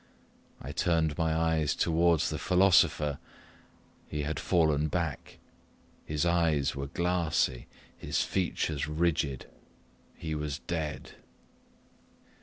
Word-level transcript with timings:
I 0.59 0.71
turned 0.71 1.15
my 1.15 1.31
eyes 1.31 1.75
towards 1.75 2.31
the 2.31 2.39
philosopher; 2.39 3.19
he 4.07 4.23
had 4.23 4.39
fallen 4.39 4.87
back 4.87 5.37
his 6.05 6.25
eyes 6.25 6.75
were 6.75 6.87
glassy 6.87 7.67
his 7.99 8.23
features 8.23 8.87
rigid 8.87 9.45
he 10.15 10.33
was 10.33 10.57
dead! 10.57 11.11